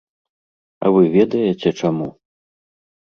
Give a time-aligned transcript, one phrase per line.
[0.87, 2.07] А вы ведаеце, чаму?